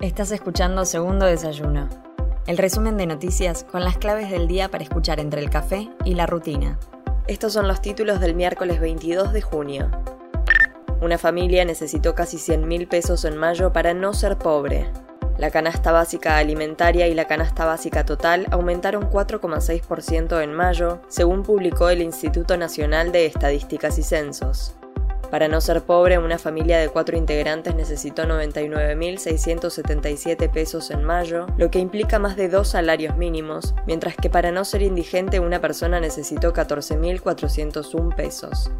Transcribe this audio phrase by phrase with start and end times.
[0.00, 1.86] Estás escuchando Segundo Desayuno,
[2.46, 6.14] el resumen de noticias con las claves del día para escuchar entre el café y
[6.14, 6.78] la rutina.
[7.26, 9.90] Estos son los títulos del miércoles 22 de junio.
[11.02, 14.90] Una familia necesitó casi 100 mil pesos en mayo para no ser pobre.
[15.36, 21.90] La canasta básica alimentaria y la canasta básica total aumentaron 4,6% en mayo, según publicó
[21.90, 24.79] el Instituto Nacional de Estadísticas y Censos.
[25.30, 31.70] Para no ser pobre, una familia de cuatro integrantes necesitó 99.677 pesos en mayo, lo
[31.70, 36.00] que implica más de dos salarios mínimos, mientras que para no ser indigente una persona
[36.00, 38.72] necesitó 14.401 pesos.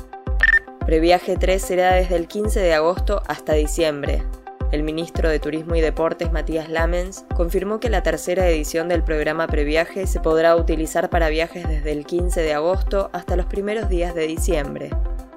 [0.85, 4.25] Previaje 3 será desde el 15 de agosto hasta diciembre.
[4.73, 9.47] El ministro de Turismo y Deportes, Matías Lamens, confirmó que la tercera edición del programa
[9.47, 14.17] Previaje se podrá utilizar para viajes desde el 15 de agosto hasta los primeros días
[14.17, 14.91] de diciembre.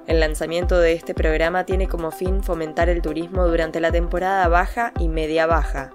[0.06, 4.92] El lanzamiento de este programa tiene como fin fomentar el turismo durante la temporada baja
[4.98, 5.92] y media baja.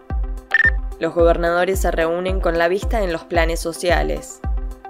[1.00, 4.42] Los gobernadores se reúnen con la vista en los planes sociales.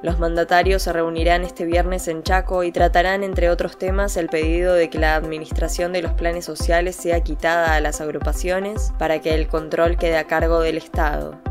[0.02, 4.74] Los mandatarios se reunirán este viernes en Chaco y tratarán, entre otros temas, el pedido
[4.74, 9.36] de que la administración de los planes sociales sea quitada a las agrupaciones para que
[9.36, 11.49] el control quede a cargo del Estado.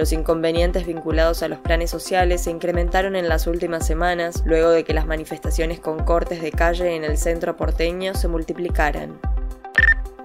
[0.00, 4.82] Los inconvenientes vinculados a los planes sociales se incrementaron en las últimas semanas luego de
[4.82, 9.20] que las manifestaciones con cortes de calle en el centro porteño se multiplicaran.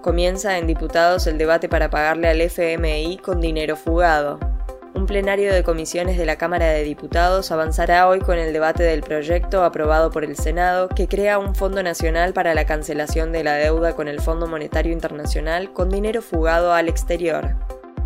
[0.01, 4.39] Comienza en diputados el debate para pagarle al FMI con dinero fugado.
[4.93, 9.01] Un plenario de comisiones de la Cámara de Diputados avanzará hoy con el debate del
[9.01, 13.55] proyecto aprobado por el Senado que crea un Fondo Nacional para la cancelación de la
[13.55, 17.64] deuda con el Fondo Monetario Internacional con dinero fugado al exterior.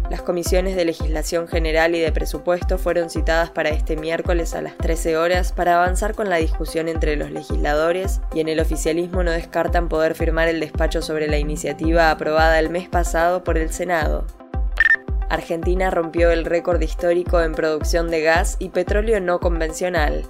[0.09, 4.75] Las comisiones de legislación general y de presupuesto fueron citadas para este miércoles a las
[4.77, 9.29] 13 horas para avanzar con la discusión entre los legisladores y en el oficialismo no
[9.29, 14.25] descartan poder firmar el despacho sobre la iniciativa aprobada el mes pasado por el Senado.
[15.29, 20.25] Argentina rompió el récord histórico en producción de gas y petróleo no convencional.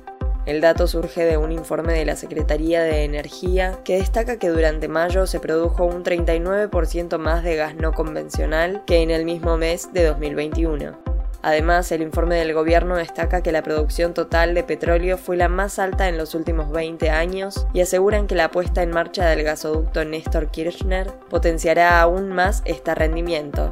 [0.49, 4.87] El dato surge de un informe de la Secretaría de Energía que destaca que durante
[4.87, 9.93] mayo se produjo un 39% más de gas no convencional que en el mismo mes
[9.93, 10.97] de 2021.
[11.43, 15.77] Además, el informe del gobierno destaca que la producción total de petróleo fue la más
[15.77, 20.03] alta en los últimos 20 años y aseguran que la puesta en marcha del gasoducto
[20.03, 23.71] Néstor Kirchner potenciará aún más este rendimiento.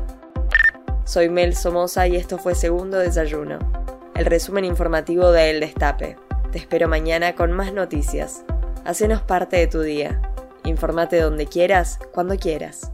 [1.05, 3.57] Soy Mel Somoza y esto fue Segundo Desayuno,
[4.13, 6.26] el resumen informativo de El Destape.
[6.51, 8.43] Te espero mañana con más noticias.
[8.85, 10.21] Hacenos parte de tu día.
[10.63, 12.91] Informate donde quieras, cuando quieras.